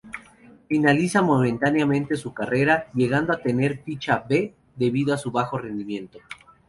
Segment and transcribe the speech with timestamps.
[0.67, 6.17] Finaliza momentáneamente su carrera, llegando a tener ficha "B" debido a su bajo rendimiento.